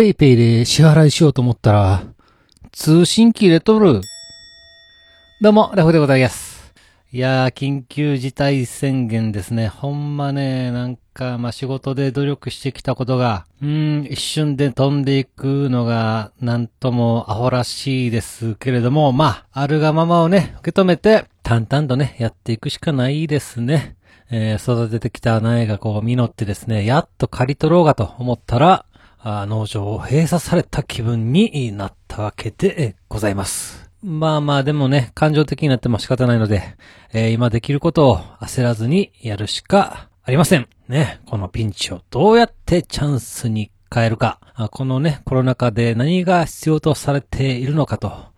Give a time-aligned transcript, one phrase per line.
[0.00, 2.02] ペイペイで支払いしようと思ったら、
[2.72, 4.00] 通信機入れとる。
[5.42, 6.72] どうも、ラフでございます。
[7.12, 9.68] いやー、緊急事態宣言ですね。
[9.68, 23.96] ほんまね、なんか、まあ、仕事で努力してきたことが、うん、一瞬で飛んでいくのが、なんともアホらしいですけれども、まあ、あるがままをね、受け止めて、淡々とね、やっていくしかないですね。
[24.30, 28.86] えー、育ててきた苗がこう実ってですね、やっと刈り取ろうかと思ったら、
[29.24, 33.90] 農場を閉鎖された気分になったわけでございます。
[34.02, 36.76] まあまあでもね、感情的になっても仕方ないので、
[37.12, 40.68] えー、今できることを焦らずにやるしかありません。
[40.88, 44.40] ね、このピンチをどうやってチャンスに変えるか。
[44.70, 48.29] このね、コロナ禍で何が必要とされているのかと。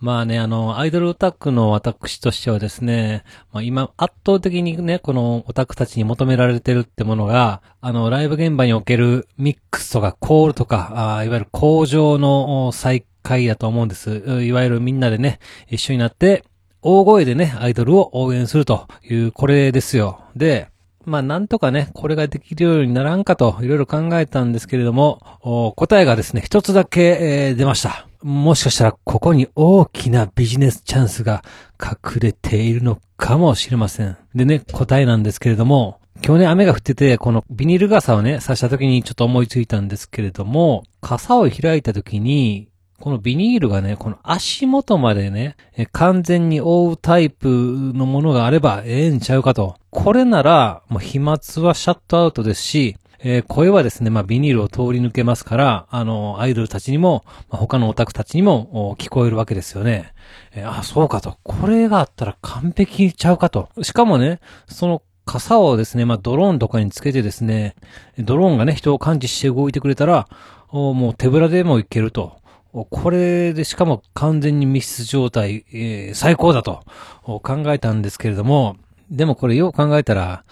[0.00, 14.42] まあね、あの、アイドルオタクの私としてはですね、まあ、今、圧倒的にね、このオタクたちに求められてるってものが、あの、ライブ現場におけるミックスとかコールとか、あいわゆる工場の再会だと思うんです。
[14.42, 16.44] いわゆるみんなでね、一緒になって、
[16.80, 20.20] 大声でね、アイドルを応援するという、これですよ。
[20.36, 20.68] で、
[21.06, 28.07] まあなんとかね、これができるようにならんかと、いろいろ考えたんですけれども、答えがですね、一つだけ、えー、出ました。
[28.22, 31.44] もしかしたらここに大きなビジネスチャンスが
[31.80, 34.16] 隠れているのかもしれません。
[34.34, 42.68] でね、答えなんですけれども、今日ね、雨が降ってて、このビニール傘をね、刺した時にちょっと思いついたんですけれども、傘を開いた時に、
[43.00, 45.56] このビニールがね、この足元までね、
[45.92, 47.48] 完全に覆うタイプ
[47.94, 49.76] のものがあればええんちゃうかと。
[49.90, 51.38] これなら、もう飛沫は
[51.74, 60.12] シャットアウトですし、えー、声はですね、まあ、ビニールを通り抜けますから、あの、アイドルたちにも、まあ、他のオタクたちにも聞こえるわけですよね。
[60.54, 61.36] えー、あ、そうかと。
[61.42, 63.68] これがあったら完璧ちゃうかと。
[63.82, 67.74] しかもね、その傘をですね、まあ、ドローンとかにつけてですね、
[68.18, 70.28] ドローンがね、人を感知して動いてくれたら、
[70.70, 72.38] もう手ぶらでもいけると。
[72.72, 76.84] これでしかも完全に密室状態、えー、最高だと
[77.24, 78.76] 考えたんですけれども、
[79.10, 80.44] でもこれよう考えたら、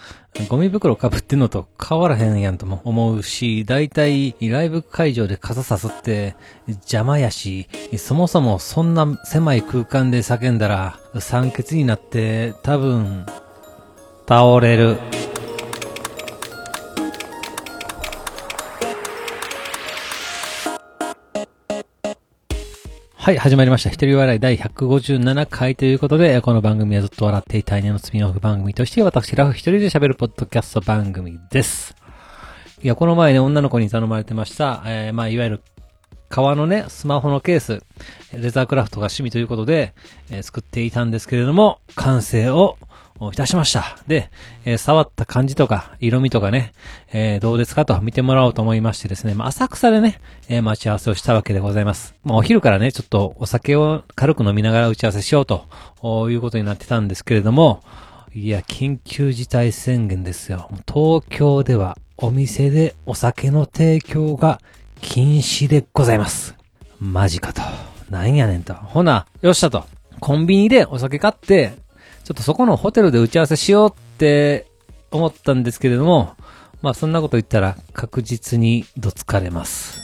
[0.49, 6.35] ゴミ袋被ってんのと変わらへんやんとも思うし、だいたいライブ会場で傘さすって
[6.67, 7.67] 邪魔やし、
[7.97, 13.25] そもそもそんな狭い空間で叫んだら酸欠になって多分
[14.27, 15.16] 倒れる。
[23.27, 23.89] はい、始まりました。
[23.89, 31.93] 一人笑い第157回ということで、この番組はずっと笑っていたいねのスピンオフ番組として、私、ラフ一人で喋るポッドキャスト番組です。
[32.81, 35.61] いや、この前ね、女の子に頼まれてました、えー、まあ、いわゆる、
[36.29, 37.83] 革のね、スマホのケース、
[38.31, 39.93] レザークラフトが趣味ということで、
[40.31, 42.77] えー、作っていたんですけれども、完成を
[43.33, 43.97] いたしました。
[44.07, 44.29] で、
[44.65, 46.73] えー、触った感じとか、色味とかね、
[47.11, 52.15] えー、どうですかと見てもらおうと思いましてですね、まあ、浅草でね、えー、待ち合わせをしたわけでございます。
[52.23, 55.65] まあ、お昼からね、ちょっとお酒を軽く飲みながら打ち合わせしようと、
[56.29, 57.81] いうことになってたんですけれども、
[58.33, 60.69] いや、緊急事態宣言ですよ。
[60.87, 64.61] 東京ではお店でお酒の提供が
[65.01, 66.55] 禁止でございます。
[66.99, 67.61] マジかと。
[68.09, 68.73] なんやねんと。
[68.73, 69.85] ほな、よっしゃと。
[70.19, 71.73] コンビニでお酒買って、
[72.27, 74.67] ちょっとそこのホテルで打ち合わせしようって
[75.11, 76.35] 思ったんですけれども、
[76.81, 80.01] まあそんなこと言ったら確実にどつかれます。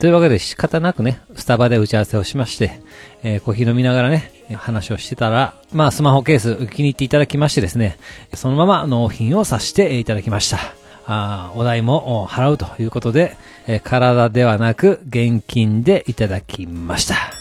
[0.00, 2.80] というわけで仕方なくね、スタバで打ち合わせをしまして、
[3.22, 7.98] えー、コーヒー飲みながらね、話をしてたら、まあスマホケース気に入っていただきましてですね、
[8.34, 10.58] そのまま納品をさせていただきました。
[11.06, 13.36] あお代も払うということで、
[13.68, 17.35] えー、体ではなく現金でいただきました。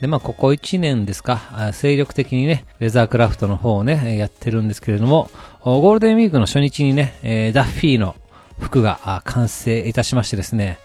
[0.00, 5.30] で、まあ、ここ1年ですか、精力的にね、レザークラフトの方をね、やってるんですけれども、
[5.62, 8.14] ゴールデンウィークの初日にね、えー、ダッフィーの
[8.60, 10.78] 服が完成いたしましてですね、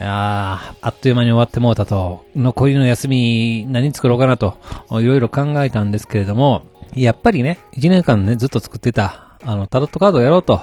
[0.00, 4.56] ああっという間に終わってもうたと、残りの休み何作ろうかなと、
[4.90, 6.62] いろいろ考えたんですけれども、
[6.94, 10.60] やっぱりね、1年間ね、ずっと作ってた、あの、タロットカードをやろうと、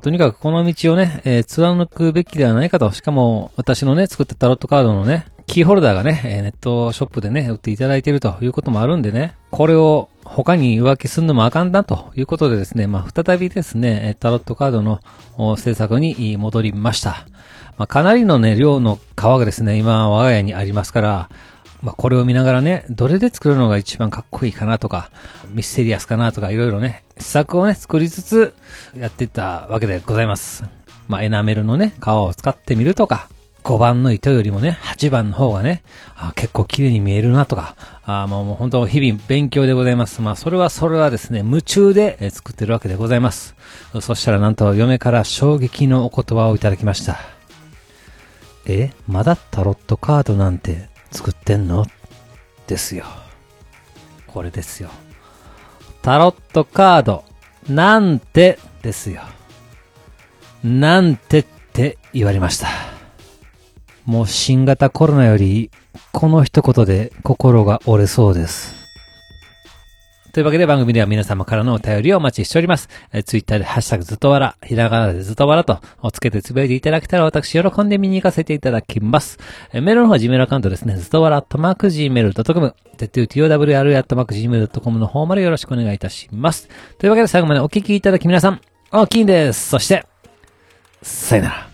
[0.00, 2.92] とにかくこの道をね、えー、貫くべきではないかと。
[2.92, 15.00] しかも、私のね、作ったタロットカードのね、キーホルダーがね、ネットショップでね、売っていただいているということもあるんでね、これを他に浮気するのもあかんなということでですね、まあ、再びですね、タロットカードの
[15.56, 17.26] 制作に戻りました。
[17.78, 21.30] まあ、かなりのね、量の皮がですね、今我が家にありますから、
[21.82, 25.10] まあ、これを見ながらね、どれで作るのが一番かっこいいかなとか、
[25.48, 28.54] ミステリアスかなとか、いろいろね、試作をね、作りつつ
[28.96, 30.62] やっていったわけでございます。
[31.08, 33.28] まあ、エナメルのね、皮を使ってみるとか、
[33.62, 35.82] 5番の糸よりもね、8番の方がね、
[36.16, 40.22] あ結構綺麗に見えるなとか、あもうもう本当日々勉強でございます。
[40.22, 43.54] まあそれはそれはですね、夢中で作ってるわけでございます。
[44.00, 47.18] そしたらなんと嫁から衝撃のお言葉をいただきました。
[48.66, 51.86] えまだタロットカードなんて作ってんの？
[52.66, 53.04] ですよ。
[54.26, 54.90] これですよ。
[56.02, 57.24] タロットカード、
[57.68, 59.22] なんてですよ。
[60.64, 62.68] なんてって言われました。
[64.04, 65.70] もう新型コロナより、
[66.12, 68.80] この一言で心が折れそうです。
[70.32, 72.88] というわけで番組では皆様からのお便りをお待ちしております。
[73.12, 79.38] えー、ツイッターでハッシュタグずっとわら、ひらがなでずっとわらと、おつけてつぶやいていただけたら私喜んで見に行かせていただきます。
[79.72, 80.96] えーメールの方は Gmail アカウントですね。
[80.96, 86.68] ずっとわら、とマーク Gmail.com、z2towr アットマーク Gmail.com の方までよろしくお願いいたします。
[86.98, 88.60] というわけで最後までお聞きいただき皆さん、
[88.92, 89.70] 大きいんです。
[89.70, 90.06] そして、
[91.02, 91.69] さよなら。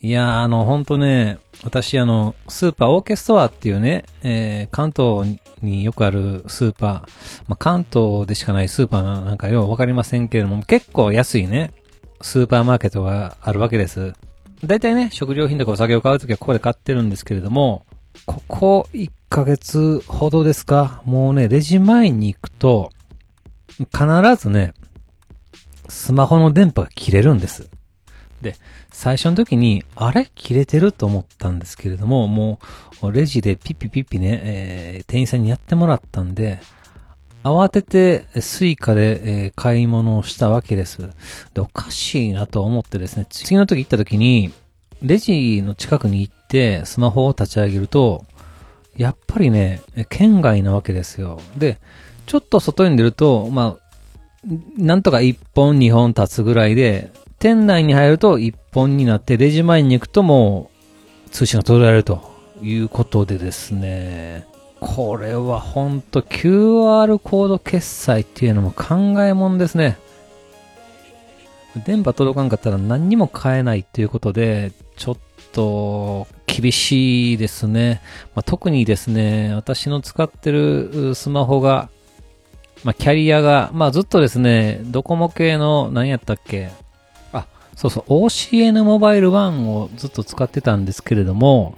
[0.00, 6.90] いや、あの、ほんとね、私、あの、スーパーオーケストアっていうね、えー、関東によくあるスーパー、
[7.48, 11.72] まあ、関東でしかないスーパーなんかようわかりませんけれども、結構安いね、
[12.20, 14.12] スーパーマーケットがあるわけです。
[14.64, 17.84] だいたいね、食料品とかお酒を買うときはここで買ってるんですけれども、
[18.24, 22.90] ここ1ヶ月ほどですか、もうね、レジ前に行くと、
[23.78, 24.06] 必
[24.36, 24.74] ずね、
[25.88, 27.68] スマホの電波が切れるんです。
[28.42, 28.56] で、
[28.92, 30.30] 最初の時に、あれ？
[30.34, 32.60] 切れてると思ったんですけれども、も
[33.02, 36.60] う、レジでピッピピッピね、えー店員さんにやってもらったんで、
[37.44, 40.98] 慌てて Suica で、えー買い物をしたわけです。
[41.54, 44.52] で、おかしいなと思ってですね、次の時行った時に、
[45.02, 48.24] レジの近くに行ってスマホを立ち上げると、
[48.96, 51.40] やっぱりね、圏外なわけですよ。
[51.56, 51.78] で、
[52.26, 53.88] ちょっと外に出ると、まあ、
[54.76, 60.70] なんとか1本2本立つぐらいで、店内に入ると1本になって、レジ前に行くとも
[61.26, 62.20] う通信が途切れると
[62.62, 64.46] いうことでですね、
[64.80, 69.98] これはほんと QR コード決済っていうのも考えもんですね。
[71.86, 75.16] 電波届かんかったら何にも買えないっていうことで、ちょっ
[75.52, 78.00] と厳しいですね。
[78.34, 81.88] まあ、特にですね、私の使ってるスマホが、
[82.84, 86.70] まあ、キャリアが、まあ、ずっとですね、ドコモ系の、何やったっけ、
[87.78, 91.76] そうそう、OCN モバイル1をずっと使ってたんですけれども、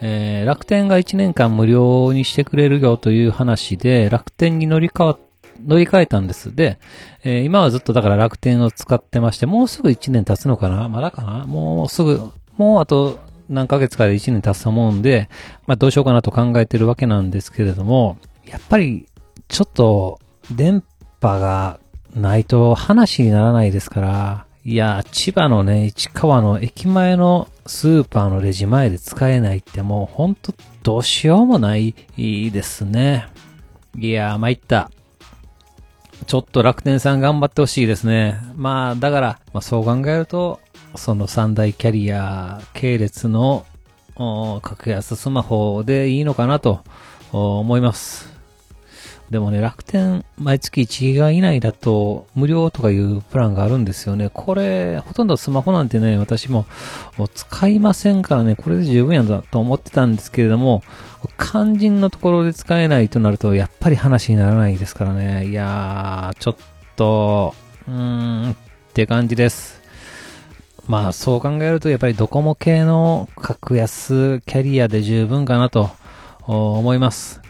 [0.00, 5.18] えー楽天が1年間無料にしてくれるよという話で、楽天に乗り換わ、
[5.64, 6.52] 乗り換えたんです。
[6.56, 6.80] で、
[7.22, 10.88] えー今はずっとだから楽天を使ってまして、もうすぐ1年経つのかな？
[10.88, 11.46] まだかな？
[11.46, 12.20] もうすぐ、
[12.56, 15.28] もうあと何ヶ月かで1年経つと思うんで、
[15.68, 19.06] まあどうしようかなと考えてるわけなんですけれども、やっぱり
[19.46, 20.18] ちょっと
[20.50, 20.82] 電
[21.20, 21.78] 波が
[22.16, 30.54] ないと話にならないですから、いや、千葉のね、市川の駅前のスーパーのレジ前で使えないってもうほんと
[30.84, 33.26] どうしようもないですね。
[33.98, 34.92] いやー、参った。
[36.28, 38.40] ちょっと楽天さん頑張ってほしいですね。
[38.54, 40.60] まあ、だから、まあ、そう考えると、
[40.94, 43.66] その三大キャリア系列の
[44.62, 46.82] 格安スマホでいいのかなと
[47.32, 48.30] 思います。
[49.30, 54.30] でもね、楽天毎月1ギガ以内だと無料とかいうプランがあるんですよね。
[54.32, 56.66] これ、ほとんどスマホなんてね、私も
[57.34, 60.82] 使いませんからね、これで十分やだと思ってたんですけれども、
[61.38, 65.46] 肝心のところで使えないとなると、やっぱり話にならないですからね。
[65.46, 66.56] いやー、ちょっ
[66.96, 67.54] と、
[67.88, 68.54] うーん、っ
[68.92, 69.80] て感じです。
[70.88, 75.90] まあ、そう考えると、やっぱりドコモ系の格安キャリアで十分かなと
[76.46, 77.41] 思います。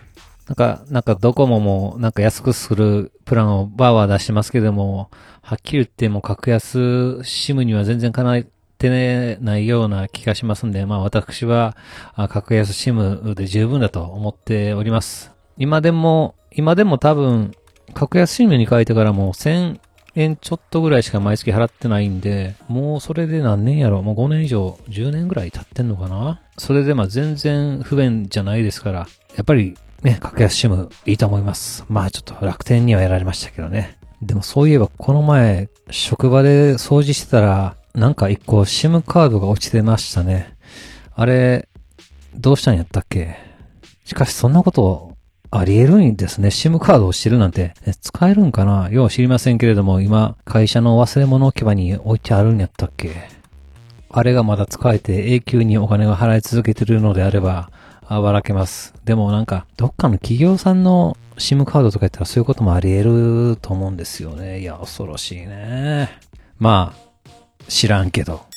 [0.53, 8.45] なんか、なんかドコモもなんか安くするプランをバーは出してますけども、はっきり言っても格安シムには全然かなっ
[8.77, 11.75] てないような気がしますんで、まあ私は
[12.29, 15.33] 格安シムで十分だと思っております。
[15.57, 17.53] 今でも、今でも多分、
[17.95, 19.81] 格安シムに変えてからもう1000
[20.17, 31.85] 円ちょっとぐらいしか毎月払ってないんで、もうそれで何年やろもう5年以上、10年ぐらい経ってんのかなそれでまあ全然不便じゃないですから、やっぱりね、格安シムいいと思います。
[31.89, 33.99] まあちょっと楽天にはやられましたけどね。
[34.21, 40.57] でもそういえばこの前、職場で掃除してたら、なんか一個シムカードが落ちてましたね。
[41.15, 41.69] あれ、
[42.35, 43.37] どうしたんやったっけ？
[44.05, 45.17] しかしそんなこと
[45.51, 46.51] あり得るんですね。
[46.51, 48.89] シムカードをしてるなんて、使えるんかな？
[48.91, 53.13] よう知りませんけれども、今、会社の忘れ物置き場に置いてあるんやったっけ？
[54.11, 57.71] あれがまだ使えて永久にお金が払い続けてるのであれば、
[58.21, 58.95] ばらけます。
[59.05, 64.61] でもなんか、どっかの企業さんの SIM カードとかやったらそういうこともあり得ると思うんですよね。
[64.61, 66.11] いや、恐ろしいね。
[66.59, 67.31] まあ、
[67.69, 68.52] 知らんけど。